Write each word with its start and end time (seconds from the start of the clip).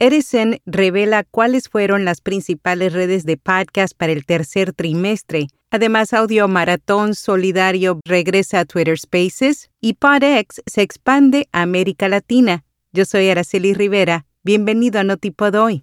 Edison 0.00 0.60
revela 0.64 1.24
cuáles 1.24 1.68
fueron 1.68 2.04
las 2.04 2.20
principales 2.20 2.92
redes 2.92 3.24
de 3.24 3.36
podcast 3.36 3.94
para 3.96 4.12
el 4.12 4.24
tercer 4.24 4.72
trimestre. 4.72 5.48
Además, 5.72 6.12
Audio 6.12 6.46
Maratón 6.46 7.16
Solidario 7.16 7.98
regresa 8.04 8.60
a 8.60 8.64
Twitter 8.64 8.96
Spaces 8.96 9.70
y 9.80 9.94
PodX 9.94 10.62
se 10.66 10.82
expande 10.82 11.48
a 11.50 11.62
América 11.62 12.08
Latina. 12.08 12.62
Yo 12.92 13.04
soy 13.04 13.28
Araceli 13.28 13.74
Rivera. 13.74 14.24
Bienvenido 14.44 15.00
a 15.00 15.02
Notipod 15.02 15.56
hoy. 15.56 15.82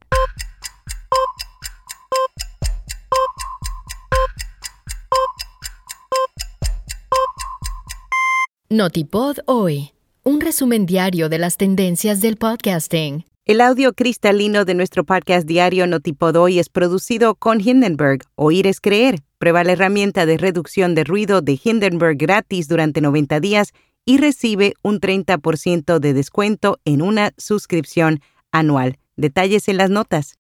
Notipod 8.70 9.39
hoy. 9.45 9.91
Un 10.23 10.39
resumen 10.39 10.86
diario 10.86 11.27
de 11.27 11.38
las 11.38 11.57
tendencias 11.57 12.21
del 12.21 12.38
podcasting. 12.38 13.25
El 13.48 13.62
audio 13.62 13.93
cristalino 13.93 14.66
de 14.66 14.73
nuestro 14.73 15.04
podcast 15.04 15.46
diario 15.46 15.86
Notipod 15.86 16.36
hoy 16.36 16.57
es 16.57 16.68
producido 16.68 17.36
con 17.36 17.61
Hindenburg. 17.61 18.24
Oír 18.33 18.65
es 18.65 18.82
creer. 18.82 19.19
Prueba 19.38 19.64
la 19.64 19.74
herramienta 19.74 20.25
de 20.25 20.39
reducción 20.39 20.96
de 20.96 21.04
ruido 21.04 21.43
de 21.43 21.60
Hindenburg 21.64 22.18
gratis 22.18 22.68
durante 22.68 23.02
90 23.02 23.39
días 23.39 23.71
y 24.04 24.18
recibe 24.18 24.74
un 24.82 25.00
30% 25.00 26.00
de 26.00 26.14
descuento 26.14 26.79
en 26.86 27.04
una 27.04 27.33
suscripción 27.38 28.19
anual. 28.52 28.97
Detalles 29.16 29.68
en 29.68 29.77
las 29.77 29.91
notas. 29.91 30.39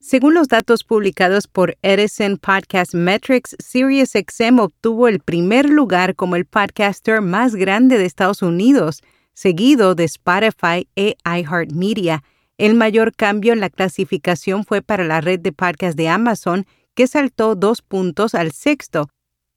Según 0.00 0.34
los 0.34 0.48
datos 0.48 0.82
publicados 0.82 1.46
por 1.46 1.76
Edison 1.82 2.38
Podcast 2.38 2.92
Metrics, 2.92 3.54
SiriusXM 3.60 4.58
obtuvo 4.58 5.06
el 5.06 5.20
primer 5.20 5.70
lugar 5.70 6.16
como 6.16 6.34
el 6.34 6.44
podcaster 6.44 7.20
más 7.20 7.54
grande 7.54 7.98
de 7.98 8.04
Estados 8.04 8.42
Unidos 8.42 9.00
seguido 9.36 9.94
de 9.94 10.04
Spotify 10.04 10.88
e 10.96 11.16
iHeartMedia. 11.24 12.24
El 12.58 12.74
mayor 12.74 13.14
cambio 13.14 13.52
en 13.52 13.60
la 13.60 13.70
clasificación 13.70 14.64
fue 14.64 14.80
para 14.82 15.04
la 15.04 15.20
red 15.20 15.38
de 15.38 15.52
podcast 15.52 15.96
de 15.96 16.08
Amazon, 16.08 16.66
que 16.94 17.06
saltó 17.06 17.54
dos 17.54 17.82
puntos 17.82 18.34
al 18.34 18.52
sexto. 18.52 19.08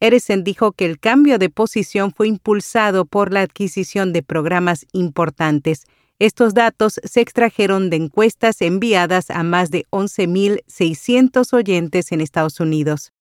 Edison 0.02 0.44
dijo 0.44 0.74
que 0.74 0.86
el 0.86 1.00
cambio 1.00 1.40
de 1.40 1.50
posición 1.50 2.12
fue 2.12 2.28
impulsado 2.28 3.06
por 3.06 3.34
la 3.34 3.42
adquisición 3.42 4.12
de 4.12 4.22
programas 4.22 4.86
importantes. 4.92 5.86
Estos 6.20 6.54
datos 6.54 7.00
se 7.04 7.22
extrajeron 7.22 7.90
de 7.90 7.96
encuestas 7.96 8.62
enviadas 8.62 9.30
a 9.30 9.44
más 9.44 9.72
de 9.72 9.86
11.600 9.92 11.54
oyentes 11.54 12.12
en 12.12 12.20
Estados 12.20 12.60
Unidos. 12.60 13.14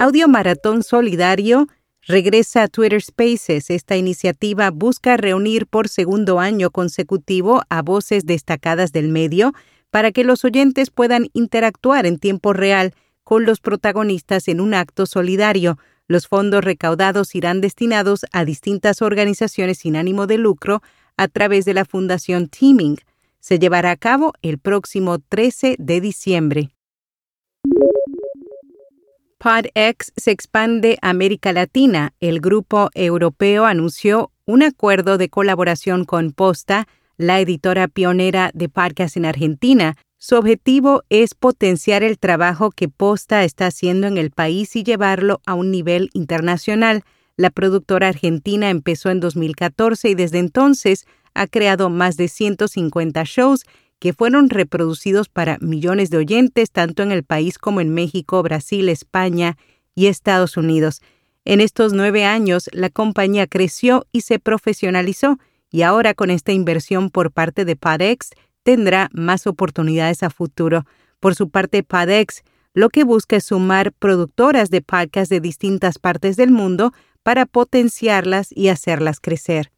Audio 0.00 0.28
Maratón 0.28 0.82
Solidario 0.82 1.68
regresa 2.06 2.64
a 2.64 2.68
Twitter 2.68 3.02
Spaces. 3.02 3.70
Esta 3.70 3.96
iniciativa 3.96 4.70
busca 4.70 5.16
reunir 5.16 5.66
por 5.66 5.88
segundo 5.88 6.40
año 6.40 6.70
consecutivo 6.70 7.62
a 7.68 7.82
voces 7.82 8.24
destacadas 8.26 8.92
del 8.92 9.08
medio 9.08 9.52
para 9.90 10.12
que 10.12 10.24
los 10.24 10.44
oyentes 10.44 10.90
puedan 10.90 11.28
interactuar 11.32 12.06
en 12.06 12.18
tiempo 12.18 12.52
real 12.52 12.94
con 13.24 13.44
los 13.44 13.60
protagonistas 13.60 14.48
en 14.48 14.60
un 14.60 14.74
acto 14.74 15.06
solidario. 15.06 15.78
Los 16.06 16.26
fondos 16.26 16.64
recaudados 16.64 17.34
irán 17.34 17.60
destinados 17.60 18.24
a 18.32 18.44
distintas 18.44 19.02
organizaciones 19.02 19.78
sin 19.78 19.96
ánimo 19.96 20.26
de 20.26 20.38
lucro 20.38 20.82
a 21.16 21.28
través 21.28 21.64
de 21.64 21.74
la 21.74 21.84
Fundación 21.84 22.48
Teaming. 22.48 22.96
Se 23.40 23.58
llevará 23.58 23.90
a 23.90 23.96
cabo 23.96 24.32
el 24.40 24.58
próximo 24.58 25.18
13 25.18 25.76
de 25.78 26.00
diciembre. 26.00 26.70
PodX 29.38 30.12
se 30.16 30.32
expande 30.32 30.98
a 31.00 31.10
América 31.10 31.52
Latina. 31.52 32.12
El 32.18 32.40
grupo 32.40 32.90
europeo 32.94 33.66
anunció 33.66 34.32
un 34.46 34.64
acuerdo 34.64 35.16
de 35.16 35.28
colaboración 35.28 36.04
con 36.04 36.32
Posta, 36.32 36.88
la 37.16 37.38
editora 37.38 37.86
pionera 37.86 38.50
de 38.52 38.68
podcast 38.68 39.16
en 39.16 39.26
Argentina. 39.26 39.94
Su 40.16 40.34
objetivo 40.34 41.04
es 41.08 41.34
potenciar 41.34 42.02
el 42.02 42.18
trabajo 42.18 42.72
que 42.72 42.88
Posta 42.88 43.44
está 43.44 43.66
haciendo 43.66 44.08
en 44.08 44.18
el 44.18 44.32
país 44.32 44.74
y 44.74 44.82
llevarlo 44.82 45.40
a 45.46 45.54
un 45.54 45.70
nivel 45.70 46.10
internacional. 46.14 47.04
La 47.36 47.50
productora 47.50 48.08
argentina 48.08 48.70
empezó 48.70 49.10
en 49.10 49.20
2014 49.20 50.08
y 50.08 50.14
desde 50.16 50.40
entonces 50.40 51.06
ha 51.34 51.46
creado 51.46 51.90
más 51.90 52.16
de 52.16 52.26
150 52.26 53.22
shows 53.24 53.64
que 53.98 54.12
fueron 54.12 54.50
reproducidos 54.50 55.28
para 55.28 55.58
millones 55.60 56.10
de 56.10 56.18
oyentes 56.18 56.70
tanto 56.70 57.02
en 57.02 57.12
el 57.12 57.24
país 57.24 57.58
como 57.58 57.80
en 57.80 57.92
México, 57.92 58.42
Brasil, 58.42 58.88
España 58.88 59.56
y 59.94 60.06
Estados 60.06 60.56
Unidos. 60.56 61.02
En 61.44 61.60
estos 61.60 61.92
nueve 61.92 62.24
años, 62.24 62.68
la 62.72 62.90
compañía 62.90 63.46
creció 63.46 64.06
y 64.12 64.20
se 64.20 64.38
profesionalizó, 64.38 65.38
y 65.70 65.82
ahora 65.82 66.14
con 66.14 66.30
esta 66.30 66.52
inversión 66.52 67.10
por 67.10 67.32
parte 67.32 67.64
de 67.64 67.76
Padex 67.76 68.30
tendrá 68.62 69.10
más 69.12 69.46
oportunidades 69.46 70.22
a 70.22 70.30
futuro. 70.30 70.84
Por 71.20 71.34
su 71.34 71.50
parte, 71.50 71.82
Padex 71.82 72.42
lo 72.74 72.90
que 72.90 73.02
busca 73.02 73.36
es 73.36 73.44
sumar 73.44 73.92
productoras 73.92 74.70
de 74.70 74.82
podcast 74.82 75.30
de 75.30 75.40
distintas 75.40 75.98
partes 75.98 76.36
del 76.36 76.52
mundo 76.52 76.92
para 77.22 77.44
potenciarlas 77.44 78.52
y 78.52 78.68
hacerlas 78.68 79.20
crecer. 79.20 79.72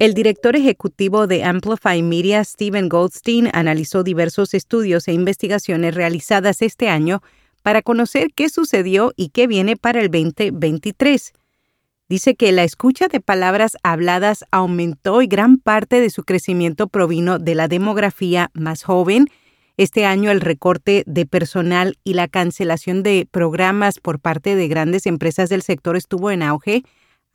El 0.00 0.14
director 0.14 0.56
ejecutivo 0.56 1.26
de 1.26 1.44
Amplify 1.44 2.02
Media, 2.02 2.42
Steven 2.42 2.88
Goldstein, 2.88 3.50
analizó 3.52 4.02
diversos 4.02 4.54
estudios 4.54 5.06
e 5.08 5.12
investigaciones 5.12 5.94
realizadas 5.94 6.62
este 6.62 6.88
año 6.88 7.20
para 7.62 7.82
conocer 7.82 8.28
qué 8.34 8.48
sucedió 8.48 9.12
y 9.14 9.28
qué 9.28 9.46
viene 9.46 9.76
para 9.76 10.00
el 10.00 10.10
2023. 10.10 11.34
Dice 12.08 12.34
que 12.34 12.50
la 12.50 12.64
escucha 12.64 13.08
de 13.08 13.20
palabras 13.20 13.76
habladas 13.82 14.46
aumentó 14.50 15.20
y 15.20 15.26
gran 15.26 15.58
parte 15.58 16.00
de 16.00 16.08
su 16.08 16.22
crecimiento 16.22 16.88
provino 16.88 17.38
de 17.38 17.54
la 17.54 17.68
demografía 17.68 18.50
más 18.54 18.84
joven. 18.84 19.26
Este 19.76 20.06
año 20.06 20.30
el 20.30 20.40
recorte 20.40 21.04
de 21.06 21.26
personal 21.26 21.98
y 22.04 22.14
la 22.14 22.26
cancelación 22.26 23.02
de 23.02 23.28
programas 23.30 24.00
por 24.00 24.18
parte 24.18 24.56
de 24.56 24.66
grandes 24.66 25.04
empresas 25.04 25.50
del 25.50 25.60
sector 25.60 25.94
estuvo 25.94 26.30
en 26.30 26.42
auge 26.42 26.84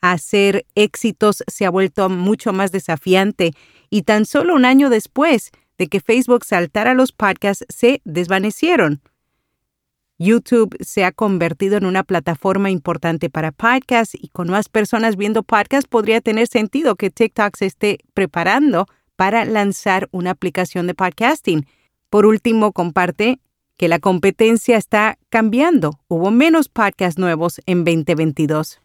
hacer 0.02 0.66
éxitos 0.76 1.44
se 1.48 1.66
ha 1.66 1.70
vuelto 1.70 2.10
mucho 2.10 2.54
más 2.54 2.72
desafiante 2.72 3.54
y 3.90 4.04
tan 4.04 4.26
solo 4.26 4.56
un 4.56 4.66
año 4.66 4.90
después 4.90 5.52
de 5.78 5.88
que 5.88 6.00
Facebook 6.00 6.46
saltara 6.46 6.94
los 6.94 7.12
podcasts 7.12 7.66
se 7.70 8.02
desvanecieron. 8.06 9.02
YouTube 10.18 10.78
se 10.80 11.04
ha 11.04 11.12
convertido 11.12 11.78
en 11.78 11.86
una 11.86 12.04
plataforma 12.04 12.70
importante 12.70 13.30
para 13.30 13.52
podcasts 13.52 14.16
y 14.16 14.30
con 14.30 14.50
más 14.50 14.70
personas 14.70 15.18
viendo 15.18 15.44
podcasts 15.44 15.90
podría 15.90 16.22
tener 16.22 16.48
sentido 16.48 16.96
que 16.96 17.10
TikTok 17.10 17.56
se 17.58 17.66
esté 17.66 18.00
preparando 18.14 18.86
para 19.18 19.44
lanzar 19.46 20.08
una 20.12 20.32
aplicación 20.32 20.88
de 20.88 20.94
podcasting. 20.94 21.66
Por 22.10 22.26
último, 22.26 22.72
comparte 22.72 23.40
que 23.78 23.90
la 23.90 24.00
competencia 24.00 24.78
está 24.78 25.18
cambiando. 25.30 26.00
Hubo 26.08 26.32
menos 26.32 26.70
podcasts 26.70 27.20
nuevos 27.20 27.60
en 27.66 27.84
2022. 27.84 28.82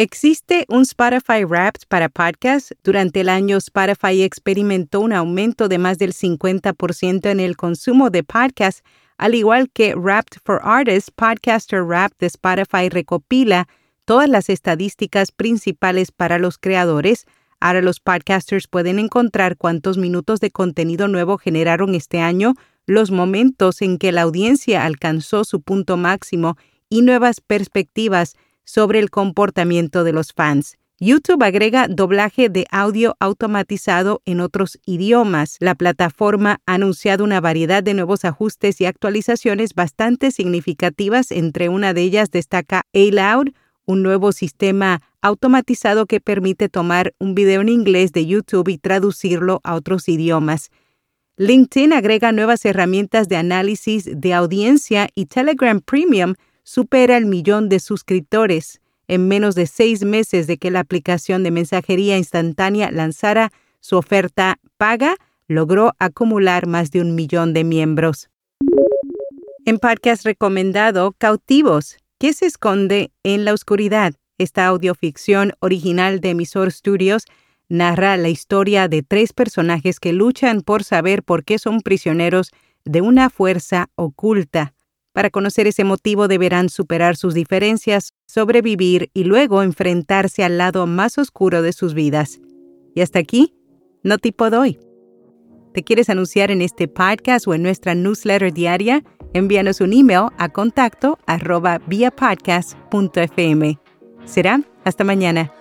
Existe 0.00 0.64
un 0.70 0.80
Spotify 0.80 1.44
Wrapped 1.44 1.82
para 1.86 2.08
podcasts. 2.08 2.74
Durante 2.82 3.20
el 3.20 3.28
año, 3.28 3.58
Spotify 3.58 4.22
experimentó 4.22 5.02
un 5.02 5.12
aumento 5.12 5.68
de 5.68 5.76
más 5.76 5.98
del 5.98 6.14
50% 6.14 7.28
en 7.28 7.38
el 7.38 7.58
consumo 7.58 8.08
de 8.08 8.24
podcasts, 8.24 8.82
al 9.18 9.34
igual 9.34 9.68
que 9.68 9.94
Wrapped 9.94 10.40
for 10.42 10.58
Artists, 10.64 11.10
Podcaster 11.10 11.82
Wrapped 11.82 12.16
de 12.18 12.28
Spotify 12.28 12.88
recopila 12.88 13.68
todas 14.06 14.26
las 14.30 14.48
estadísticas 14.48 15.32
principales 15.32 16.12
para 16.12 16.38
los 16.38 16.56
creadores. 16.56 17.26
Ahora 17.60 17.82
los 17.82 18.00
podcasters 18.00 18.68
pueden 18.68 18.98
encontrar 18.98 19.58
cuántos 19.58 19.98
minutos 19.98 20.40
de 20.40 20.50
contenido 20.50 21.08
nuevo 21.08 21.36
generaron 21.36 21.94
este 21.94 22.20
año, 22.20 22.54
los 22.86 23.10
momentos 23.10 23.82
en 23.82 23.98
que 23.98 24.12
la 24.12 24.22
audiencia 24.22 24.86
alcanzó 24.86 25.44
su 25.44 25.60
punto 25.60 25.98
máximo 25.98 26.56
y 26.88 27.02
nuevas 27.02 27.42
perspectivas 27.42 28.34
sobre 28.64 28.98
el 28.98 29.10
comportamiento 29.10 30.04
de 30.04 30.12
los 30.12 30.32
fans. 30.32 30.76
YouTube 31.02 31.42
agrega 31.42 31.88
doblaje 31.88 32.50
de 32.50 32.66
audio 32.70 33.16
automatizado 33.20 34.20
en 34.26 34.40
otros 34.40 34.78
idiomas. 34.84 35.56
La 35.58 35.74
plataforma 35.74 36.60
ha 36.66 36.74
anunciado 36.74 37.24
una 37.24 37.40
variedad 37.40 37.82
de 37.82 37.94
nuevos 37.94 38.26
ajustes 38.26 38.82
y 38.82 38.84
actualizaciones 38.84 39.72
bastante 39.74 40.30
significativas. 40.30 41.30
Entre 41.30 41.70
una 41.70 41.94
de 41.94 42.02
ellas 42.02 42.30
destaca 42.30 42.82
A-Loud, 42.92 43.54
un 43.86 44.02
nuevo 44.02 44.32
sistema 44.32 45.00
automatizado 45.22 46.04
que 46.04 46.20
permite 46.20 46.68
tomar 46.68 47.14
un 47.18 47.34
video 47.34 47.62
en 47.62 47.70
inglés 47.70 48.12
de 48.12 48.26
YouTube 48.26 48.68
y 48.68 48.76
traducirlo 48.76 49.60
a 49.64 49.76
otros 49.76 50.06
idiomas. 50.06 50.70
LinkedIn 51.38 51.94
agrega 51.94 52.30
nuevas 52.30 52.66
herramientas 52.66 53.26
de 53.28 53.36
análisis 53.36 54.06
de 54.14 54.34
audiencia 54.34 55.08
y 55.14 55.24
Telegram 55.24 55.80
Premium 55.80 56.34
supera 56.62 57.16
el 57.16 57.26
millón 57.26 57.68
de 57.68 57.80
suscriptores 57.80 58.80
en 59.10 59.26
menos 59.26 59.56
de 59.56 59.66
seis 59.66 60.04
meses 60.04 60.46
de 60.46 60.56
que 60.56 60.70
la 60.70 60.78
aplicación 60.78 61.42
de 61.42 61.50
mensajería 61.50 62.16
instantánea 62.16 62.92
lanzara 62.92 63.50
su 63.80 63.96
oferta 63.96 64.60
paga, 64.76 65.16
logró 65.48 65.94
acumular 65.98 66.68
más 66.68 66.92
de 66.92 67.00
un 67.00 67.16
millón 67.16 67.52
de 67.52 67.64
miembros. 67.64 68.30
En 69.64 69.78
podcast 69.78 70.24
recomendado, 70.24 71.12
Cautivos, 71.18 71.96
¿qué 72.18 72.32
se 72.32 72.46
esconde 72.46 73.10
en 73.24 73.44
la 73.44 73.52
oscuridad? 73.52 74.14
Esta 74.38 74.66
audioficción 74.66 75.54
original 75.58 76.20
de 76.20 76.30
Emisor 76.30 76.70
Studios 76.70 77.24
narra 77.68 78.16
la 78.16 78.28
historia 78.28 78.86
de 78.86 79.02
tres 79.02 79.32
personajes 79.32 79.98
que 79.98 80.12
luchan 80.12 80.60
por 80.60 80.84
saber 80.84 81.24
por 81.24 81.44
qué 81.44 81.58
son 81.58 81.80
prisioneros 81.80 82.52
de 82.84 83.00
una 83.00 83.28
fuerza 83.28 83.90
oculta. 83.96 84.72
Para 85.20 85.28
conocer 85.28 85.66
ese 85.66 85.84
motivo 85.84 86.28
deberán 86.28 86.70
superar 86.70 87.14
sus 87.14 87.34
diferencias, 87.34 88.14
sobrevivir 88.26 89.10
y 89.12 89.24
luego 89.24 89.62
enfrentarse 89.62 90.44
al 90.44 90.56
lado 90.56 90.86
más 90.86 91.18
oscuro 91.18 91.60
de 91.60 91.74
sus 91.74 91.92
vidas. 91.92 92.40
Y 92.94 93.02
hasta 93.02 93.18
aquí, 93.18 93.54
no 94.02 94.16
tipo 94.16 94.48
doy. 94.48 94.78
¿Te 95.74 95.82
quieres 95.82 96.08
anunciar 96.08 96.50
en 96.50 96.62
este 96.62 96.88
podcast 96.88 97.46
o 97.46 97.52
en 97.52 97.62
nuestra 97.62 97.94
newsletter 97.94 98.50
diaria? 98.50 99.04
Envíanos 99.34 99.82
un 99.82 99.92
email 99.92 100.28
a 100.38 100.48
contacto 100.48 101.18
arroba 101.26 101.82
viapodcast.fm. 101.86 103.78
Será 104.24 104.62
hasta 104.84 105.04
mañana. 105.04 105.52